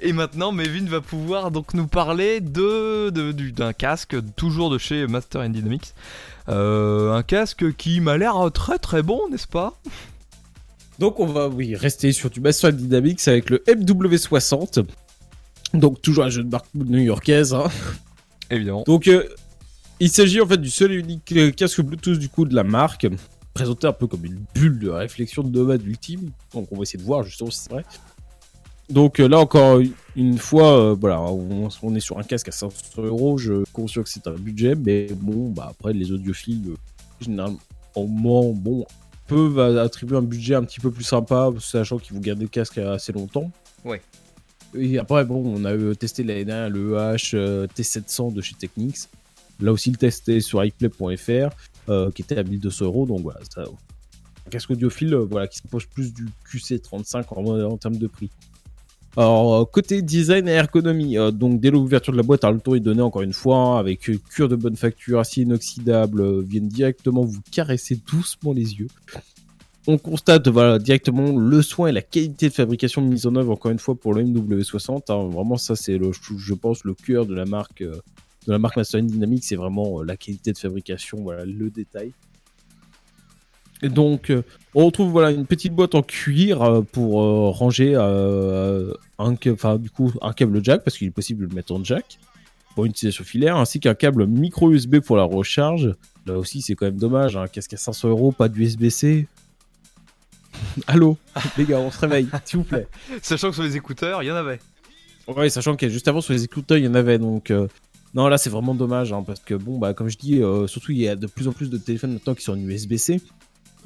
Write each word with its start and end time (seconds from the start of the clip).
Et 0.00 0.12
maintenant, 0.12 0.52
Mevin 0.52 0.86
va 0.86 1.00
pouvoir 1.00 1.50
donc 1.50 1.74
nous 1.74 1.86
parler 1.88 2.40
de, 2.40 3.10
de- 3.10 3.32
du- 3.32 3.52
d'un 3.52 3.72
casque, 3.72 4.16
toujours 4.36 4.70
de 4.70 4.78
chez 4.78 5.06
Master 5.06 5.40
and 5.40 5.48
Dynamics. 5.50 5.92
Euh, 6.48 7.12
un 7.12 7.22
casque 7.22 7.74
qui 7.76 8.00
m'a 8.00 8.16
l'air 8.16 8.36
très 8.54 8.78
très 8.78 9.02
bon, 9.02 9.20
n'est-ce 9.30 9.48
pas? 9.48 9.74
Donc 10.98 11.20
on 11.20 11.26
va 11.26 11.48
oui 11.48 11.74
rester 11.76 12.12
sur 12.12 12.30
du 12.30 12.40
Master 12.40 12.72
Dynamics 12.72 13.26
avec 13.28 13.50
le 13.50 13.58
MW60. 13.66 14.84
Donc 15.74 16.00
toujours 16.00 16.24
un 16.24 16.30
jeu 16.30 16.42
de 16.44 16.48
marque 16.50 16.66
new-yorkaise. 16.74 17.52
hein. 17.54 17.68
Évidemment. 18.50 18.84
Donc 18.86 19.08
euh, 19.08 19.24
il 20.00 20.10
s'agit 20.10 20.40
en 20.40 20.46
fait 20.46 20.58
du 20.58 20.70
seul 20.70 20.92
et 20.92 20.96
unique 20.96 21.32
euh, 21.32 21.50
casque 21.50 21.80
Bluetooth 21.82 22.18
du 22.18 22.28
coup 22.28 22.44
de 22.44 22.54
la 22.54 22.64
marque, 22.64 23.06
présenté 23.52 23.86
un 23.86 23.92
peu 23.92 24.06
comme 24.06 24.24
une 24.24 24.40
bulle 24.54 24.78
de 24.78 24.88
réflexion 24.88 25.42
de 25.42 25.56
nomade 25.58 25.84
ultime. 25.84 26.30
Donc 26.54 26.68
on 26.70 26.76
va 26.76 26.82
essayer 26.82 26.98
de 27.00 27.04
voir 27.04 27.24
justement 27.24 27.50
si 27.50 27.60
c'est 27.64 27.70
vrai. 27.72 27.84
Donc 28.88 29.20
euh, 29.20 29.28
là 29.28 29.38
encore 29.38 29.80
une 30.16 30.38
fois, 30.38 30.78
euh, 30.78 30.96
voilà, 30.98 31.20
on, 31.20 31.68
on 31.82 31.94
est 31.94 32.00
sur 32.00 32.18
un 32.18 32.22
casque 32.22 32.48
à 32.48 32.52
500 32.52 33.02
euros. 33.02 33.38
Je 33.38 33.64
suis 33.64 33.72
conscient 33.72 34.02
que 34.02 34.08
c'est 34.08 34.26
un 34.26 34.32
budget, 34.32 34.74
mais 34.74 35.08
bon, 35.14 35.50
bah 35.50 35.68
après 35.70 35.92
les 35.92 36.10
audiophiles, 36.10 36.70
euh, 36.70 36.76
généralement, 37.20 37.58
bon, 38.52 38.86
peuvent 39.26 39.58
attribuer 39.78 40.16
un 40.16 40.22
budget 40.22 40.54
un 40.54 40.64
petit 40.64 40.80
peu 40.80 40.90
plus 40.90 41.04
sympa, 41.04 41.50
sachant 41.60 41.98
qu'ils 41.98 42.14
vont 42.14 42.20
garder 42.20 42.42
le 42.42 42.48
casque 42.48 42.78
assez 42.78 43.12
longtemps. 43.12 43.50
Ouais. 43.84 44.00
Et 44.74 44.98
après, 44.98 45.24
bon, 45.24 45.42
on 45.46 45.64
a 45.64 45.74
eu 45.74 45.96
testé 45.96 46.22
l'année 46.22 46.44
dernière 46.44 46.70
le 46.70 46.94
EH 46.94 47.34
euh, 47.34 47.66
T700 47.66 48.32
de 48.32 48.40
chez 48.40 48.54
Technics. 48.54 49.08
Là 49.60 49.72
aussi, 49.72 49.90
le 49.90 49.96
test 49.96 50.28
est 50.28 50.40
sur 50.40 50.64
iPlay.fr, 50.64 51.50
euh, 51.88 52.10
qui 52.10 52.22
était 52.22 52.38
à 52.38 52.42
1200 52.42 52.84
euros. 52.84 53.06
Donc 53.06 53.20
voilà, 53.20 53.40
ça, 53.52 53.62
un 53.62 54.50
casque 54.50 54.70
audiophile 54.70 55.14
euh, 55.14 55.24
voilà, 55.24 55.46
qui 55.46 55.58
s'approche 55.58 55.88
plus 55.88 56.12
du 56.12 56.26
QC35 56.50 57.24
en, 57.30 57.60
en 57.70 57.76
termes 57.76 57.96
de 57.96 58.06
prix. 58.06 58.30
Alors, 59.16 59.54
euh, 59.54 59.64
côté 59.64 60.02
design 60.02 60.48
et 60.48 60.52
ergonomie, 60.52 61.18
euh, 61.18 61.30
donc 61.30 61.60
dès 61.60 61.70
l'ouverture 61.70 62.12
de 62.12 62.18
la 62.18 62.22
boîte, 62.22 62.44
le 62.44 62.60
ton 62.60 62.74
est 62.74 62.80
donné 62.80 63.02
encore 63.02 63.22
une 63.22 63.32
fois, 63.32 63.56
hein, 63.56 63.78
avec 63.78 64.00
cuir 64.28 64.48
de 64.48 64.56
bonne 64.56 64.76
facture, 64.76 65.18
acier 65.18 65.42
inoxydable, 65.42 66.20
euh, 66.20 66.42
viennent 66.46 66.68
directement 66.68 67.22
vous 67.22 67.40
caresser 67.50 68.00
doucement 68.10 68.52
les 68.52 68.74
yeux. 68.74 68.88
On 69.86 69.96
constate 69.96 70.46
directement 70.82 71.36
le 71.36 71.62
soin 71.62 71.88
et 71.88 71.92
la 71.92 72.02
qualité 72.02 72.50
de 72.50 72.54
fabrication 72.54 73.00
mise 73.00 73.26
en 73.26 73.34
œuvre, 73.36 73.52
encore 73.52 73.70
une 73.70 73.78
fois, 73.78 73.94
pour 73.94 74.12
le 74.12 74.22
MW60. 74.22 75.04
hein. 75.08 75.28
Vraiment, 75.30 75.56
ça, 75.56 75.76
c'est, 75.76 75.96
le, 75.96 76.10
je, 76.12 76.54
pense, 76.54 76.84
le 76.84 76.92
cœur 76.92 77.24
de 77.24 77.34
la 77.34 77.46
marque, 77.46 77.80
euh, 77.80 77.96
de 78.46 78.52
la 78.52 78.58
marque 78.58 78.78
Dynamics, 78.78 79.44
c'est 79.44 79.56
vraiment 79.56 80.02
la 80.02 80.18
qualité 80.18 80.52
de 80.52 80.58
fabrication, 80.58 81.18
voilà, 81.22 81.46
le 81.46 81.70
détail. 81.70 82.12
Et 83.82 83.88
donc, 83.88 84.30
euh, 84.30 84.42
on 84.74 84.86
retrouve 84.86 85.10
voilà 85.10 85.30
une 85.30 85.46
petite 85.46 85.72
boîte 85.72 85.94
en 85.94 86.02
cuir 86.02 86.62
euh, 86.62 86.80
pour 86.82 87.22
euh, 87.22 87.50
ranger 87.50 87.94
un, 87.94 89.34
ca- 89.42 89.52
enfin, 89.52 89.76
du 89.78 89.90
coup, 89.90 90.12
un 90.20 90.32
câble 90.32 90.64
jack 90.64 90.82
parce 90.84 90.98
qu'il 90.98 91.06
est 91.08 91.12
possible 91.12 91.44
de 91.44 91.48
le 91.50 91.54
mettre 91.54 91.72
en 91.72 91.82
jack 91.84 92.18
pour 92.74 92.84
une 92.84 92.90
utilisation 92.90 93.24
filaire, 93.24 93.56
ainsi 93.56 93.80
qu'un 93.80 93.94
câble 93.94 94.26
micro 94.26 94.70
USB 94.70 94.98
pour 95.00 95.16
la 95.16 95.24
recharge. 95.24 95.94
Là 96.26 96.36
aussi, 96.38 96.60
c'est 96.62 96.74
quand 96.74 96.86
même 96.86 96.98
dommage, 96.98 97.36
un 97.36 97.46
casque 97.48 97.72
à 97.74 97.76
500 97.76 98.08
euros, 98.08 98.32
pas 98.32 98.48
d'USB-C. 98.48 99.26
Allô, 100.86 101.16
les 101.56 101.64
gars, 101.64 101.78
on 101.78 101.90
se 101.90 101.98
réveille, 102.00 102.26
s'il 102.44 102.58
vous 102.58 102.64
plaît. 102.64 102.86
Sachant 103.22 103.48
que 103.50 103.54
sur 103.54 103.62
les 103.64 103.76
écouteurs, 103.76 104.22
il 104.22 104.26
y 104.26 104.30
en 104.32 104.36
avait. 104.36 104.58
Ouais, 105.26 105.50
sachant 105.50 105.76
que 105.76 105.88
juste 105.88 106.08
avant 106.08 106.20
sur 106.20 106.32
les 106.32 106.44
écouteurs, 106.44 106.78
il 106.78 106.84
y 106.84 106.88
en 106.88 106.94
avait 106.94 107.18
donc. 107.18 107.52
Non, 108.14 108.28
là 108.28 108.38
c'est 108.38 108.48
vraiment 108.48 108.74
dommage 108.74 109.12
hein, 109.12 109.22
parce 109.26 109.40
que 109.40 109.54
bon, 109.54 109.78
bah 109.78 109.92
comme 109.92 110.08
je 110.08 110.16
dis, 110.16 110.40
euh, 110.42 110.66
surtout 110.66 110.92
il 110.92 110.98
y 110.98 111.08
a 111.08 111.14
de 111.16 111.26
plus 111.26 111.46
en 111.46 111.52
plus 111.52 111.68
de 111.68 111.76
téléphones 111.76 112.14
maintenant 112.14 112.34
qui 112.34 112.42
sont 112.42 112.52
en 112.52 112.58
USB-C. 112.58 113.20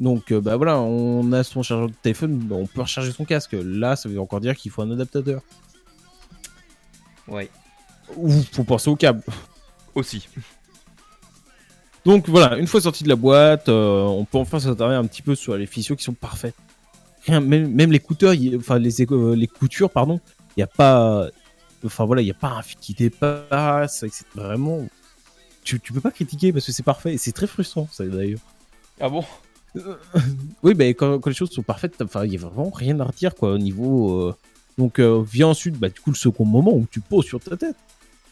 Donc 0.01 0.33
euh, 0.33 0.41
bah 0.41 0.57
voilà, 0.57 0.81
on 0.81 1.33
a 1.33 1.45
son 1.45 1.63
chargeur 1.63 1.89
de 1.89 1.95
téléphone, 2.03 2.39
bah, 2.39 2.57
on 2.57 2.67
peut 2.67 2.81
recharger 2.81 3.13
son 3.13 3.25
casque. 3.25 3.57
Là, 3.63 3.95
ça 3.97 4.09
veut 4.09 4.21
encore 4.21 4.41
dire 4.41 4.57
qu'il 4.57 4.71
faut 4.71 4.83
un 4.83 4.91
adaptateur. 4.91 5.43
Ouais. 7.29 7.51
Ou 8.17 8.31
faut 8.53 8.65
penser 8.65 8.91
au 8.91 8.97
câble. 8.97 9.23
Aussi. 9.95 10.27
Donc 12.05 12.29
voilà, 12.29 12.57
une 12.57 12.67
fois 12.67 12.81
sorti 12.81 13.05
de 13.05 13.09
la 13.09 13.17
boîte, 13.17 13.69
euh, 13.69 14.03
on 14.03 14.25
peut 14.25 14.39
enfin 14.39 14.59
s'attarder 14.59 14.97
un 14.97 15.07
petit 15.07 15.23
peu 15.23 15.35
sur 15.35 15.57
les 15.57 15.67
fissures 15.67 15.97
qui 15.97 16.03
sont 16.03 16.15
parfaites. 16.15 16.57
Même, 17.29 17.47
même 17.47 17.93
enfin 18.59 18.79
les, 18.79 19.03
éco- 19.03 19.15
euh, 19.15 19.37
les 19.37 19.47
coutures, 19.47 19.91
pardon, 19.91 20.19
il 20.57 20.61
n'y 20.61 20.65
a 20.65 20.67
pas, 20.67 21.29
enfin 21.85 22.05
voilà, 22.05 22.23
il 22.23 22.25
n'y 22.25 22.33
a 22.33 22.35
pas 22.35 22.49
un 22.49 22.63
fil 22.63 22.79
qui 22.81 22.95
dépasse. 22.95 24.01
C'est 24.01 24.27
vraiment, 24.35 24.85
tu, 25.63 25.79
tu 25.79 25.93
peux 25.93 26.01
pas 26.01 26.11
critiquer 26.11 26.53
parce 26.53 26.67
que 26.67 26.73
c'est 26.73 26.83
parfait 26.83 27.15
et 27.15 27.19
c'est 27.19 27.31
très 27.31 27.47
frustrant 27.47 27.87
ça 27.93 28.05
d'ailleurs. 28.05 28.41
Ah 29.01 29.09
bon? 29.09 29.25
Oui, 30.63 30.75
mais 30.77 30.95
quand, 30.95 31.25
les 31.27 31.35
choses 31.35 31.51
sont 31.51 31.63
parfaites, 31.63 31.95
il 32.25 32.33
y 32.33 32.37
a 32.37 32.41
vraiment 32.41 32.71
rien 32.71 32.99
à 33.01 33.05
redire 33.05 33.35
quoi 33.35 33.53
au 33.53 33.59
niveau. 33.59 34.29
euh, 34.29 34.35
Donc 34.79 34.99
euh, 34.99 35.23
vient 35.23 35.49
ensuite, 35.49 35.77
bah 35.79 35.89
du 35.89 36.01
coup 36.01 36.11
le 36.11 36.17
second 36.17 36.45
moment 36.45 36.73
où 36.73 36.87
tu 36.91 37.01
poses 37.01 37.27
sur 37.27 37.41
ta 37.41 37.57
tête. 37.57 37.77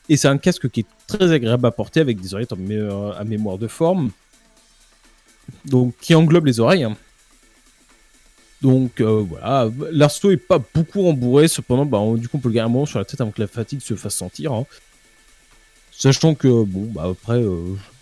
Et 0.09 0.17
c'est 0.17 0.29
un 0.29 0.39
casque 0.39 0.69
qui 0.71 0.81
est 0.81 0.87
très 1.07 1.31
agréable 1.33 1.67
à 1.67 1.71
porter 1.71 2.01
avec 2.01 2.21
des 2.21 2.35
euh, 2.35 3.13
à 3.13 3.25
mémoire 3.25 3.59
de 3.59 3.69
forme. 3.69 4.11
Donc 5.65 5.95
qui 6.01 6.15
englobe 6.15 6.47
les 6.47 6.61
oreilles. 6.61 6.85
hein. 6.85 6.97
Donc 8.63 9.01
euh, 9.01 9.25
voilà, 9.27 9.71
l'arceau 9.91 10.31
est 10.31 10.37
pas 10.37 10.59
beaucoup 10.75 11.03
rembourré, 11.03 11.49
cependant 11.49 11.87
bah, 11.87 12.01
du 12.19 12.29
coup 12.29 12.37
on 12.37 12.41
peut 12.41 12.51
le 12.51 12.55
garder 12.55 12.71
un 12.71 12.73
moment 12.73 12.87
sur 12.87 12.99
la 12.99 13.07
tête 13.07 13.21
avant 13.21 13.31
que 13.31 13.41
la 13.41 13.47
fatigue 13.47 13.81
se 13.81 13.95
fasse 13.95 14.15
sentir. 14.17 14.53
hein. 14.53 14.67
Sachant 15.93 16.35
que 16.35 16.65
bon 16.65 16.87
bah 16.95 17.05
après 17.11 17.43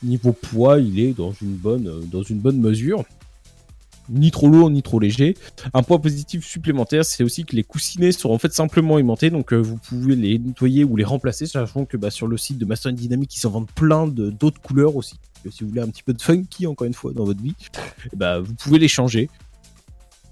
niveau 0.03 0.33
poids 0.33 0.79
il 0.81 0.99
est 1.01 1.13
dans 1.13 1.33
une 1.33 1.55
bonne 1.57 2.61
mesure. 2.61 3.05
Ni 4.11 4.31
trop 4.31 4.49
lourd 4.49 4.71
ni 4.71 4.83
trop 4.83 4.99
léger. 4.99 5.37
Un 5.75 5.83
point 5.83 5.99
positif 5.99 6.45
supplémentaire, 6.45 7.05
c'est 7.05 7.23
aussi 7.25 7.45
que 7.45 7.55
les 7.55 7.65
coussinets 7.65 8.13
sont 8.13 8.31
en 8.31 8.39
fait 8.39 8.53
simplement 8.53 8.99
aimantés, 8.99 9.31
donc 9.31 9.53
euh, 9.53 9.57
vous 9.57 9.77
pouvez 9.77 10.17
les 10.17 10.39
nettoyer 10.39 10.85
ou 10.85 10.97
les 10.97 11.05
remplacer, 11.05 11.47
sachant 11.47 11.85
que 11.85 11.97
bah, 11.97 12.11
sur 12.11 12.27
le 12.27 12.37
site 12.37 12.59
de 12.59 12.65
Master 12.65 12.93
Dynamics, 12.93 13.37
ils 13.37 13.47
en 13.47 13.51
vendent 13.51 13.71
plein 13.71 14.07
d'autres 14.07 14.61
couleurs 14.61 14.97
aussi. 14.97 15.17
Si 15.51 15.63
vous 15.63 15.71
voulez 15.71 15.83
un 15.83 15.89
petit 15.89 16.03
peu 16.03 16.13
de 16.13 16.21
funky, 16.21 16.67
encore 16.67 16.87
une 16.87 16.95
fois, 16.95 17.13
dans 17.13 17.25
votre 17.25 17.43
vie, 17.43 17.55
eh 18.13 18.17
bah, 18.17 18.41
vous 18.41 18.55
pouvez 18.55 18.79
les 18.79 18.89
changer. 18.89 19.31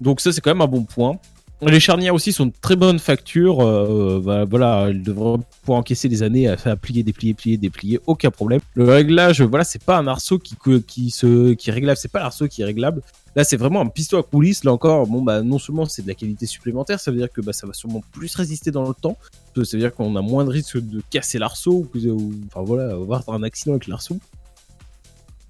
Donc 0.01 0.21
ça, 0.21 0.31
c'est 0.31 0.41
quand 0.41 0.51
même 0.51 0.61
un 0.61 0.67
bon 0.67 0.83
point. 0.83 1.17
Les 1.59 1.79
charnières 1.79 2.13
aussi 2.13 2.33
sont 2.33 2.45
de 2.45 2.53
très 2.61 2.75
bonne 2.75 2.99
facture. 2.99 3.61
euh, 3.61 4.21
bah, 4.23 4.45
voilà, 4.45 4.85
elles 4.89 5.01
devraient 5.01 5.39
pouvoir 5.61 5.79
encaisser 5.79 6.07
les 6.07 6.21
années 6.21 6.47
à 6.47 6.55
faire 6.55 6.77
plier, 6.77 7.01
déplier, 7.01 7.33
plier, 7.33 7.57
déplier, 7.57 7.99
aucun 8.05 8.29
problème. 8.29 8.59
Le 8.75 8.83
réglage, 8.83 9.41
voilà, 9.41 9.63
c'est 9.63 9.83
pas 9.83 9.97
un 9.97 10.05
arceau 10.05 10.37
qui, 10.37 11.09
se, 11.09 11.53
qui 11.53 11.69
est 11.69 11.73
réglable, 11.73 11.97
c'est 11.97 12.11
pas 12.11 12.19
l'arceau 12.19 12.47
qui 12.47 12.61
est 12.61 12.65
réglable. 12.65 13.01
Là, 13.35 13.43
c'est 13.43 13.57
vraiment 13.57 13.81
un 13.81 13.87
piston 13.87 14.19
à 14.19 14.23
coulisses. 14.23 14.63
Là 14.63 14.71
encore, 14.71 15.07
bon, 15.07 15.23
bah, 15.23 15.41
non 15.41 15.57
seulement 15.57 15.85
c'est 15.85 16.03
de 16.03 16.07
la 16.07 16.13
qualité 16.13 16.45
supplémentaire, 16.45 16.99
ça 16.99 17.09
veut 17.09 17.17
dire 17.17 17.31
que 17.31 17.41
bah, 17.41 17.53
ça 17.53 17.65
va 17.65 17.73
sûrement 17.73 18.03
plus 18.11 18.35
résister 18.35 18.69
dans 18.69 18.87
le 18.87 18.93
temps. 18.93 19.17
Ça 19.55 19.63
veut 19.73 19.79
dire 19.79 19.95
qu'on 19.95 20.15
a 20.15 20.21
moins 20.21 20.45
de 20.45 20.51
risque 20.51 20.77
de 20.77 21.01
casser 21.09 21.39
l'arceau 21.39 21.89
ou, 21.95 22.33
enfin 22.45 22.61
voilà, 22.63 22.93
avoir 22.93 23.23
un 23.29 23.41
accident 23.41 23.71
avec 23.71 23.87
l'arceau. 23.87 24.19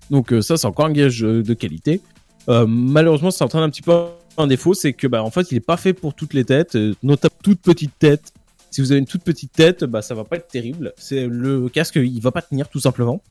Donc 0.10 0.32
euh, 0.32 0.42
ça, 0.42 0.56
c'est 0.56 0.68
encore 0.68 0.86
un 0.86 0.94
gage 0.94 1.22
euh, 1.26 1.44
de 1.44 1.54
qualité. 1.54 2.00
Malheureusement, 2.48 3.30
ça 3.30 3.44
entraîne 3.44 3.64
un 3.64 3.70
petit 3.70 3.82
peu 3.82 4.06
un 4.38 4.48
défaut, 4.48 4.74
c'est 4.74 4.94
que 4.94 5.08
bah, 5.08 5.24
en 5.24 5.32
fait, 5.32 5.52
il 5.52 5.58
est 5.58 5.62
pas 5.62 5.78
fait 5.78 5.94
pour 5.94 6.14
toutes 6.14 6.34
les 6.34 6.46
têtes, 6.46 6.76
euh, 6.76 6.94
notamment 7.04 7.36
toute 7.44 7.62
petite 7.62 7.98
tête. 7.98 8.34
Si 8.72 8.82
vous 8.82 8.92
avez 8.92 9.00
une 9.00 9.08
toute 9.08 9.24
petite 9.24 9.52
tête, 9.52 9.84
bah, 9.84 10.02
ça 10.02 10.14
va 10.14 10.24
pas 10.24 10.36
être 10.36 10.48
terrible. 10.48 10.94
C'est 10.98 11.26
le 11.28 11.70
casque, 11.70 11.96
il 11.96 12.20
va 12.20 12.32
pas 12.32 12.42
tenir 12.42 12.70
tout 12.70 12.80
simplement. 12.80 13.22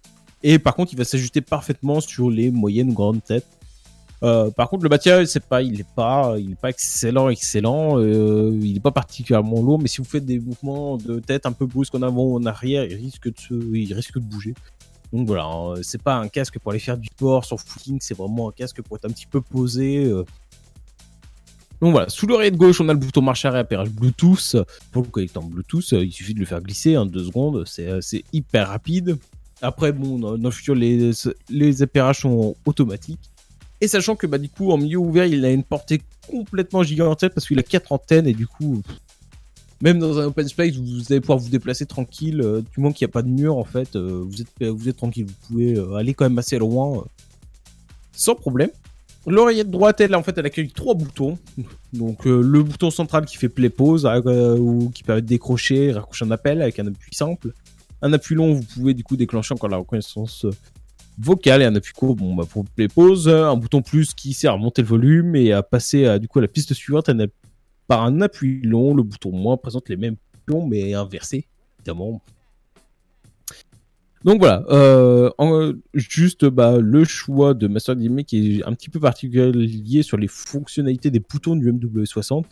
Et 0.43 0.59
par 0.59 0.75
contre, 0.75 0.93
il 0.93 0.99
va 0.99 1.05
s'ajuster 1.05 1.41
parfaitement 1.41 2.01
sur 2.01 2.31
les 2.31 2.51
moyennes 2.51 2.93
grandes 2.93 3.23
têtes. 3.23 3.47
Euh, 4.23 4.51
par 4.51 4.71
contre, 4.71 4.83
le 4.83 4.89
matériel, 4.89 5.29
c'est 5.29 5.45
pas, 5.45 5.63
il 5.63 5.81
est 5.81 5.95
pas, 5.95 6.37
il 6.39 6.53
est 6.53 6.61
pas 6.61 6.71
excellent, 6.71 7.29
excellent. 7.29 7.99
euh, 7.99 8.59
il 8.63 8.77
est 8.77 8.81
pas 8.81 8.91
particulièrement 8.91 9.61
lourd, 9.61 9.79
mais 9.79 9.89
si 9.89 9.99
vous 9.99 10.05
faites 10.05 10.25
des 10.25 10.39
mouvements 10.39 10.97
de 10.97 11.21
tête 11.21 11.47
un 11.47 11.53
peu 11.53 11.67
brusques 11.67 11.95
en 11.95 12.03
avant 12.03 12.25
ou 12.25 12.37
en 12.37 12.47
arrière, 12.47 12.85
il 12.85 12.95
risque 12.95 13.29
de 13.29 13.39
se, 13.39 13.55
il 13.55 13.93
risque 13.93 14.15
de 14.15 14.25
bouger. 14.25 14.55
Donc 15.13 15.27
voilà, 15.27 15.45
hein, 15.45 15.75
c'est 15.83 16.03
pas 16.03 16.17
un 16.17 16.29
casque 16.29 16.59
pour 16.59 16.73
aller 16.73 16.81
faire 16.81 16.97
du 16.97 17.09
sport 17.09 17.45
sur 17.45 17.61
footing, 17.61 17.99
c'est 18.01 18.17
vraiment 18.17 18.49
un 18.49 18.53
casque 18.53 18.83
pour 18.83 18.97
être 18.97 19.05
un 19.05 19.11
petit 19.11 19.27
peu 19.27 19.41
posé. 19.41 20.11
Donc 21.81 21.93
voilà, 21.93 22.09
sous 22.09 22.27
l'oreille 22.27 22.53
de 22.53 22.57
gauche, 22.57 22.81
on 22.81 22.89
a 22.89 22.93
le 22.93 22.99
bouton 22.99 23.23
marche 23.23 23.45
arrêt 23.45 23.59
appairage 23.61 23.91
Bluetooth. 23.91 24.57
Pour 24.93 25.03
le 25.03 25.09
connecteur 25.09 25.43
Bluetooth, 25.43 25.93
euh, 25.93 26.05
il 26.05 26.13
suffit 26.13 26.35
de 26.35 26.41
le 26.41 26.47
faire 26.47 26.61
glisser 26.61 26.97
en 26.97 27.05
deux 27.05 27.25
secondes, 27.25 27.65
c'est 27.67 27.87
euh, 27.87 28.01
c'est 28.01 28.25
hyper 28.33 28.69
rapide. 28.69 29.19
Après, 29.63 29.93
bon, 29.93 30.19
dans, 30.19 30.37
le 30.37 30.51
futur, 30.51 30.75
les, 30.75 31.11
les 31.49 31.83
appairages 31.83 32.21
sont 32.21 32.57
automatiques. 32.67 33.31
Et 33.81 33.89
sachant 33.89 34.17
que 34.17 34.27
bah, 34.27 34.39
du 34.39 34.49
coup, 34.49 34.71
en 34.71 34.79
milieu 34.79 34.99
ouvert, 34.99 35.27
il 35.27 35.45
a 35.45 35.51
une 35.51 35.65
portée 35.65 36.03
complètement 36.29 36.83
gigantesque 36.83 37.35
parce 37.35 37.47
qu'il 37.47 37.59
a 37.59 37.63
quatre 37.63 37.93
antennes 37.93 38.27
et 38.27 38.33
du 38.33 38.47
coup, 38.47 38.83
même 39.83 39.99
dans 39.99 40.19
un 40.19 40.27
open 40.27 40.49
space, 40.49 40.77
vous 40.77 41.11
allez 41.11 41.21
pouvoir 41.21 41.39
vous 41.39 41.51
déplacer 41.51 41.85
tranquille. 41.85 42.41
euh, 42.41 42.61
du 42.61 42.81
moment 42.81 42.93
qu'il 42.93 43.07
n'y 43.07 43.11
a 43.11 43.13
pas 43.13 43.23
de 43.23 43.29
mur, 43.29 43.57
en 43.57 43.65
fait, 43.65 43.97
vous, 43.97 44.41
êtes, 44.41 44.97
tranquille. 44.97 45.27
Vous 45.27 45.47
pouvez 45.49 45.79
aller 45.97 46.15
quand 46.15 46.25
même 46.25 46.39
assez 46.39 46.59
loin 46.59 47.05
sans 48.13 48.35
problème. 48.35 48.71
L'oreillette 49.27 49.71
droite, 49.71 50.01
elle, 50.01 50.15
en 50.15 50.23
fait, 50.23 50.39
elle 50.39 50.47
accueille 50.47 50.71
trois 50.71 50.95
boutons. 50.95 51.37
Donc, 51.93 52.27
euh, 52.27 52.41
le 52.41 52.63
bouton 52.63 52.91
central 52.91 53.27
qui 53.27 53.37
fait 53.37 53.49
play 53.49 53.71
pause 53.71 54.07
euh, 54.07 54.57
ou 54.57 54.91
qui 54.91 55.03
permet 55.03 55.23
de 55.23 55.27
décrocher, 55.27 55.93
raccrocher 55.93 56.25
un 56.25 56.31
appel 56.31 56.63
avec 56.63 56.79
un 56.79 56.87
appui 56.87 57.15
simple. 57.15 57.53
Un 58.03 58.13
appui 58.13 58.37
long, 58.37 58.53
vous 58.53 58.63
pouvez 58.63 58.95
du 58.95 59.03
coup 59.03 59.17
déclencher 59.17 59.53
encore 59.53 59.69
la 59.69 59.79
reconnaissance 59.79 60.45
euh, 60.45 60.51
vocale 61.19 61.63
et 61.63 61.65
un 61.65 61.75
appui 61.75 61.93
court 61.93 62.15
bon, 62.15 62.35
bah, 62.35 62.45
pour 62.49 62.65
play 62.67 62.87
pause. 62.87 63.29
Un 63.29 63.57
bouton 63.57 63.83
plus 63.83 64.15
qui 64.15 64.33
sert 64.33 64.53
à 64.53 64.57
monter 64.57 64.83
le 64.83 64.89
volume 64.89 65.35
et 65.35 65.53
à 65.53 65.63
passer 65.63 66.07
à, 66.07 66.19
du 66.19 66.29
coup 66.29 66.39
à 66.39 66.43
la 66.43 66.49
piste 66.49 66.73
suivante 66.75 67.11
par 67.89 68.05
un 68.05 68.21
appui 68.21 68.61
long. 68.63 68.95
Le 68.95 69.03
bouton 69.03 69.33
moins 69.33 69.57
présente 69.57 69.89
les 69.89 69.97
mêmes 69.97 70.17
mais 70.67 70.95
inversé, 70.95 71.47
évidemment. 71.81 72.23
Donc 74.27 74.41
voilà, 74.41 74.65
euh, 74.71 75.73
juste 75.95 76.47
bah, 76.47 76.79
le 76.81 77.05
choix 77.05 77.55
de 77.55 77.69
Master 77.69 77.95
Dynamics 77.95 78.27
qui 78.27 78.59
est 78.59 78.65
un 78.67 78.73
petit 78.73 78.91
peu 78.91 78.99
particulier 78.99 80.03
sur 80.03 80.17
les 80.17 80.27
fonctionnalités 80.27 81.13
des 81.13 81.21
boutons 81.21 81.55
du 81.55 81.73
MW60. 81.73 82.43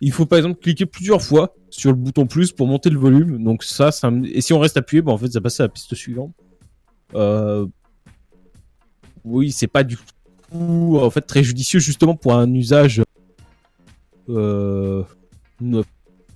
Il 0.00 0.12
faut 0.12 0.26
par 0.26 0.38
exemple 0.38 0.60
cliquer 0.60 0.86
plusieurs 0.86 1.20
fois 1.20 1.56
sur 1.70 1.90
le 1.90 1.96
bouton 1.96 2.28
plus 2.28 2.52
pour 2.52 2.68
monter 2.68 2.88
le 2.88 3.00
volume. 3.00 3.42
Donc 3.42 3.64
ça, 3.64 3.90
ça 3.90 4.12
et 4.32 4.40
si 4.40 4.52
on 4.52 4.60
reste 4.60 4.76
appuyé, 4.76 5.02
bah, 5.02 5.10
en 5.10 5.18
fait 5.18 5.32
ça 5.32 5.40
passe 5.40 5.58
à 5.58 5.64
la 5.64 5.68
piste 5.70 5.92
suivante. 5.96 6.32
Euh, 7.16 7.66
Oui, 9.24 9.50
c'est 9.50 9.66
pas 9.66 9.82
du 9.82 9.96
tout 10.52 11.00
en 11.02 11.10
fait 11.10 11.22
très 11.22 11.42
judicieux 11.42 11.80
justement 11.80 12.14
pour 12.14 12.34
un 12.34 12.54
usage 12.54 13.02
euh, 14.28 15.02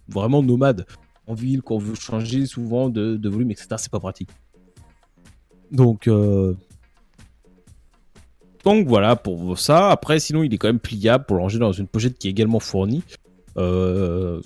vraiment 0.09 0.43
nomade 0.43 0.87
en 1.29 1.35
ville 1.35 1.63
qu'on 1.63 1.79
veut 1.79 1.95
changer 1.95 2.47
souvent 2.47 2.89
de, 2.89 3.17
de 3.17 3.29
volume, 3.29 3.53
etc. 3.53 3.69
C'est 3.79 3.93
pas 3.93 4.01
pratique. 4.01 4.31
Donc, 5.73 6.07
euh, 6.07 6.55
donc 8.65 8.87
voilà 8.87 9.17
pour 9.17 9.59
ça. 9.59 9.91
Après, 9.91 10.21
sinon, 10.21 10.43
il 10.43 10.55
est 10.55 10.59
quand 10.59 10.69
même 10.69 10.79
pliable 10.79 11.25
pour 11.25 11.37
le 11.37 11.43
ranger 11.43 11.59
dans 11.59 11.73
une 11.73 11.89
pochette 11.89 12.19
qui 12.19 12.29
est 12.29 12.31
également 12.31 12.61
fournie, 12.61 13.03
euh, 13.57 14.41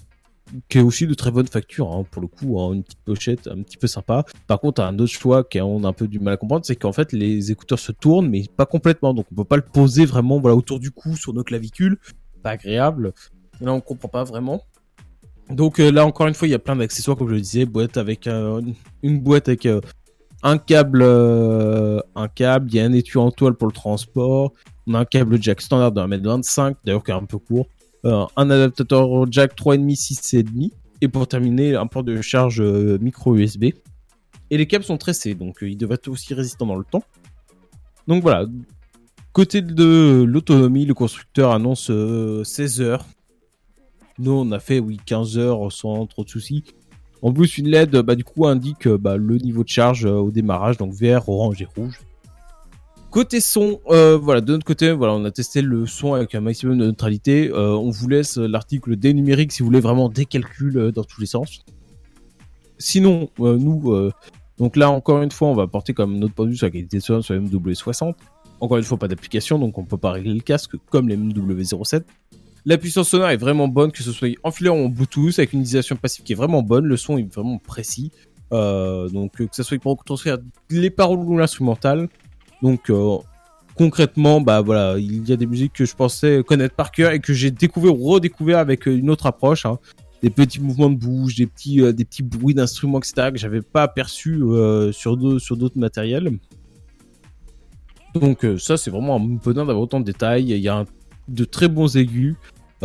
qui 0.69 0.79
est 0.79 0.83
aussi 0.83 1.07
de 1.09 1.15
très 1.15 1.33
bonne 1.33 1.49
facture 1.49 1.93
hein, 1.93 2.05
pour 2.11 2.23
le 2.23 2.29
coup, 2.29 2.61
hein, 2.61 2.75
une 2.75 2.85
petite 2.85 3.03
pochette 3.05 3.49
un 3.49 3.61
petit 3.63 3.77
peu 3.77 3.89
sympa. 3.89 4.25
Par 4.47 4.61
contre, 4.61 4.81
un 4.81 4.97
autre 5.01 5.13
choix 5.13 5.43
qu'on 5.43 5.83
a 5.83 5.89
un 5.89 5.93
peu 5.93 6.07
du 6.07 6.21
mal 6.21 6.35
à 6.35 6.37
comprendre, 6.37 6.65
c'est 6.65 6.77
qu'en 6.77 6.93
fait 6.93 7.13
les 7.13 7.51
écouteurs 7.51 7.81
se 7.81 7.91
tournent, 7.91 8.29
mais 8.29 8.45
pas 8.57 8.67
complètement, 8.67 9.13
donc 9.13 9.27
on 9.33 9.35
peut 9.35 9.45
pas 9.45 9.57
le 9.57 9.63
poser 9.63 10.07
vraiment 10.07 10.39
voilà 10.39 10.57
autour 10.57 10.79
du 10.79 10.93
cou 10.93 11.17
sur 11.17 11.35
nos 11.35 11.43
clavicules, 11.43 11.99
pas 12.43 12.51
agréable. 12.51 13.13
Là, 13.61 13.73
on 13.73 13.81
comprend 13.81 14.09
pas 14.09 14.23
vraiment. 14.23 14.63
Donc 15.51 15.81
euh, 15.81 15.91
là 15.91 16.07
encore 16.07 16.29
une 16.29 16.35
fois, 16.35 16.47
il 16.47 16.53
y 16.53 16.55
a 16.55 16.61
plein 16.61 16.77
d'accessoires 16.77 17.17
comme 17.17 17.29
je 17.29 17.35
le 17.35 17.41
disais, 17.41 17.65
boîte 17.65 17.97
avec 17.97 18.29
une 19.03 19.21
boîte 19.21 19.49
avec 19.49 19.67
un 20.43 20.59
câble, 20.59 21.03
euh, 21.03 22.01
un 22.15 22.29
câble, 22.29 22.69
il 22.71 22.77
y 22.77 22.81
a 22.81 22.85
un 22.85 22.93
étui 22.93 23.19
en 23.19 23.31
toile 23.31 23.55
pour 23.55 23.67
le 23.67 23.73
transport, 23.73 24.53
on 24.87 24.95
a 24.95 25.01
un 25.01 25.05
câble 25.05 25.43
jack 25.43 25.61
standard 25.61 25.93
de 25.93 26.01
1m25, 26.01 26.77
d'ailleurs 26.85 27.03
qui 27.03 27.11
est 27.11 27.15
un 27.15 27.25
peu 27.25 27.39
court, 27.39 27.67
euh, 28.05 28.25
un 28.37 28.51
adaptateur 28.51 29.31
jack 29.31 29.57
3,5, 29.57 29.97
6,5, 29.97 30.71
et 31.01 31.09
pour 31.09 31.27
terminer, 31.27 31.75
un 31.75 31.87
port 31.87 32.05
de 32.05 32.21
charge 32.23 32.61
euh, 32.61 32.99
micro 33.01 33.37
USB. 33.37 33.65
Et 34.51 34.57
les 34.57 34.67
câbles 34.67 34.85
sont 34.85 34.97
tressés, 34.97 35.35
donc 35.35 35.59
ils 35.61 35.77
devraient 35.77 35.97
être 35.97 36.09
aussi 36.09 36.33
résistants 36.33 36.67
dans 36.67 36.77
le 36.77 36.85
temps. 36.85 37.03
Donc 38.07 38.23
voilà. 38.23 38.47
Côté 39.33 39.61
de 39.61 40.25
l'autonomie, 40.27 40.87
le 40.87 40.95
constructeur 40.95 41.51
annonce 41.51 41.91
euh, 41.91 42.45
16 42.45 42.81
heures. 42.81 43.07
Nous, 44.19 44.33
on 44.33 44.51
a 44.53 44.61
fait, 44.61 44.79
oui, 44.79 44.99
15 45.05 45.37
heures 45.37 45.73
sans 45.73 46.07
trop 46.07 46.25
de 46.25 46.31
soucis. 46.31 46.65
En 47.23 47.33
plus, 47.33 47.59
une 47.59 47.69
LED, 47.69 47.97
bah, 48.03 48.15
du 48.15 48.25
coup, 48.25 48.47
indique 48.47 48.87
euh, 48.87 48.99
bah, 48.99 49.17
le 49.17 49.39
niveau 49.39 49.65
de 49.65 49.69
charge 49.69 50.05
euh, 50.05 50.13
au 50.13 50.31
démarrage, 50.31 50.77
donc 50.77 50.93
vert, 50.93 51.29
orange 51.29 51.61
et 51.63 51.67
rouge. 51.77 52.01
Côté 53.11 53.41
son, 53.41 53.81
euh, 53.89 54.19
voilà, 54.19 54.41
de 54.43 54.53
notre 54.53 54.67
côté, 54.67 54.93
voilà, 54.93 55.15
on 55.15 55.25
a 55.25 55.31
testé 55.31 55.63
le 55.63 55.87
son 55.87 56.15
avec 56.15 56.35
un 56.35 56.41
maximum 56.41 56.77
de 56.77 56.87
neutralité. 56.87 57.51
On 57.55 57.89
vous 57.89 58.09
laisse 58.09 58.37
l'article 58.37 58.97
des 58.97 59.15
numériques 59.15 59.53
si 59.53 59.63
vous 59.63 59.67
voulez 59.67 59.81
vraiment 59.81 60.11
des 60.11 60.27
calculs 60.27 60.93
dans 60.93 61.05
tous 61.05 61.23
les 61.23 61.27
sens. 61.27 61.61
Sinon, 62.79 63.31
nous, 63.39 64.11
donc 64.59 64.77
là, 64.77 64.91
encore 64.91 65.23
une 65.23 65.31
fois, 65.31 65.49
on 65.49 65.55
va 65.55 65.63
apporter 65.63 65.95
comme 65.95 66.19
notre 66.19 66.35
point 66.35 66.45
de 66.45 66.51
vue 66.51 66.57
sur 66.57 66.67
la 66.67 66.73
qualité 66.73 66.99
de 66.99 67.03
son 67.03 67.23
sur 67.23 67.33
le 67.33 67.41
MW60. 67.41 68.15
Encore 68.61 68.77
une 68.77 68.85
fois, 68.85 68.99
pas 68.99 69.09
d'application, 69.09 69.59
donc 69.59 69.79
on 69.79 69.85
peut 69.85 69.97
pas 69.97 70.13
régler 70.13 70.35
le 70.35 70.41
casque 70.41 70.77
comme 70.91 71.09
les 71.09 71.17
MW07. 71.17 72.03
La 72.69 72.79
puissance 72.79 73.11
sonore 73.11 73.29
est 73.31 73.37
vraiment 73.37 73.69
bonne, 73.69 73.93
que 73.93 74.03
ce 74.03 74.11
soit 74.11 74.29
en 74.43 74.51
filaire 74.51 74.75
ou 74.75 74.87
en 74.87 74.89
Bluetooth, 74.89 75.39
avec 75.39 75.53
une 75.53 75.61
utilisation 75.61 75.95
passive 75.95 76.25
qui 76.25 76.33
est 76.33 76.37
vraiment 76.37 76.63
bonne. 76.63 76.85
Le 76.85 76.97
son 76.97 77.17
est 77.17 77.33
vraiment 77.33 77.59
précis. 77.59 78.11
Euh, 78.53 79.09
donc, 79.09 79.41
euh, 79.41 79.47
que 79.47 79.55
ce 79.55 79.63
soit 79.63 79.79
pour 79.79 79.97
retranscrire 79.97 80.39
les 80.71 80.91
paroles 80.91 81.21
ou 81.21 81.39
l'instrumental. 81.39 82.09
Donc, 82.63 82.91
euh, 82.91 83.19
concrètement, 83.77 84.41
bah 84.41 84.63
voilà, 84.63 84.99
il 84.99 85.29
y 85.29 85.33
a 85.33 85.37
des 85.37 85.47
musiques 85.47 85.75
que 85.75 85.85
je 85.85 85.95
pensais 85.95 86.43
connaître 86.45 86.75
par 86.75 86.91
cœur 86.91 87.13
et 87.13 87.21
que 87.21 87.33
j'ai 87.33 87.53
découvert 87.53 87.95
ou 87.95 88.05
redécouvert 88.05 88.59
avec 88.59 88.87
une 88.87 89.11
autre 89.11 89.27
approche. 89.27 89.65
hein. 89.65 89.79
Des 90.25 90.31
petits 90.31 90.61
mouvements 90.61 90.91
de 90.91 90.97
bouche, 90.97 91.37
des 91.37 91.47
petits, 91.47 91.81
bruits 92.23 92.55
d'instruments, 92.55 92.99
etc. 92.99 93.31
que 93.31 93.39
j'avais 93.39 93.63
pas 93.63 93.85
aperçus 93.85 94.43
euh, 94.43 94.91
sur 94.91 95.17
d'au- 95.17 95.39
sur 95.39 95.57
d'autres 95.57 95.79
matériels. 95.79 96.37
Donc 98.15 98.45
ça, 98.59 98.77
c'est 98.77 98.91
vraiment 98.91 99.17
un 99.17 99.21
bonheur 99.21 99.67
d'avoir 99.67 99.85
autant 99.85 100.01
de 100.01 100.05
détails. 100.07 100.51
Il 100.51 100.59
y 100.59 100.69
a 100.69 100.85
de 101.29 101.45
très 101.45 101.69
bons 101.69 101.97
aigus. 101.97 102.35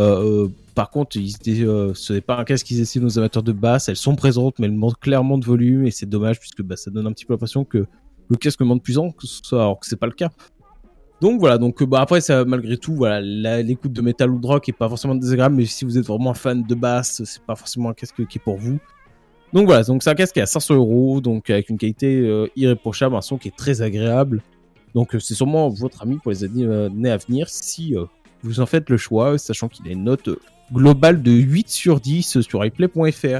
Euh, 0.02 0.46
euh, 0.46 0.48
par 0.74 0.90
contre, 0.90 1.18
euh, 1.18 1.94
ce 1.94 2.14
n'est 2.14 2.22
pas 2.22 2.38
un 2.38 2.44
casque 2.44 2.66
qu'ils 2.66 2.80
essaient 2.80 3.00
nos 3.00 3.20
amateurs 3.20 3.44
de 3.44 3.52
basse. 3.52 3.88
Elles 3.88 3.96
sont 3.96 4.16
présentes, 4.16 4.58
mais 4.58 4.66
elles 4.66 4.74
manquent 4.74 5.00
clairement 5.00 5.38
de 5.38 5.46
volume 5.46 5.86
et 5.86 5.92
c'est 5.92 6.08
dommage 6.08 6.40
puisque 6.40 6.64
bah, 6.64 6.76
ça 6.76 6.90
donne 6.90 7.06
un 7.06 7.12
petit 7.12 7.26
peu 7.26 7.34
l'impression 7.34 7.64
que 7.64 7.86
le 8.30 8.38
casque 8.38 8.62
manque 8.62 8.80
de 8.80 8.84
puissance, 8.84 9.14
alors 9.52 9.80
que 9.80 9.86
c'est 9.86 10.00
pas 10.00 10.08
le 10.08 10.14
cas. 10.14 10.32
Donc 11.20 11.40
voilà, 11.40 11.60
donc 11.60 11.84
bah, 11.84 12.02
après 12.02 12.20
ça 12.20 12.46
malgré 12.46 12.78
tout, 12.78 13.06
l'écoute 13.06 13.94
de 13.94 14.02
métal 14.02 14.32
ou 14.32 14.40
de 14.40 14.48
rock 14.48 14.68
est 14.70 14.74
pas 14.74 14.90
forcément 14.90 15.14
désagréable, 15.14 15.56
mais 15.56 15.66
si 15.66 15.86
vous 15.86 15.98
êtes 15.98 16.06
vraiment 16.06 16.34
fan 16.34 16.64
de 16.64 16.76
basse, 16.76 17.22
c'est 17.26 17.44
pas 17.44 17.56
forcément 17.56 17.90
un 17.90 17.94
casque 17.94 18.26
qui 18.26 18.40
est 18.40 18.42
pour 18.42 18.58
vous. 18.58 18.80
Donc 19.54 19.68
voilà, 19.68 19.84
donc 19.84 20.02
c'est 20.02 20.10
un 20.10 20.16
casque 20.16 20.34
qui 20.34 20.40
est 20.40 20.44
à 20.44 20.48
500 20.48 20.76
euros, 20.76 21.22
donc 21.22 21.50
avec 21.52 21.70
une 21.70 21.78
qualité 21.78 22.48
irréprochable, 22.56 23.16
un 23.16 23.22
son 23.22 23.38
qui 23.38 23.50
est 23.50 23.56
très 23.56 23.84
agréable. 23.84 24.42
Donc 24.96 25.16
c'est 25.20 25.36
sûrement 25.36 25.70
votre 25.70 26.02
ami 26.02 26.18
pour 26.18 26.32
les 26.32 26.44
années 26.44 27.12
à 27.12 27.18
venir 27.18 27.50
si 27.50 27.96
vous 28.44 28.60
en 28.60 28.66
faites 28.66 28.90
le 28.90 28.98
choix, 28.98 29.38
sachant 29.38 29.68
qu'il 29.68 29.88
a 29.88 29.92
une 29.92 30.04
note 30.04 30.30
globale 30.74 31.22
de 31.22 31.32
8 31.32 31.70
sur 31.70 32.00
10 32.00 32.42
sur 32.42 32.66
iPlay.fr. 32.66 33.40